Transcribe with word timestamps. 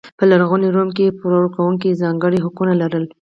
په 0.17 0.23
لرغوني 0.31 0.67
روم 0.75 0.89
کې 0.97 1.15
پور 1.17 1.31
ورکوونکو 1.35 1.99
ځانګړي 2.01 2.37
حقونه 2.45 2.73
لرل. 2.81 3.05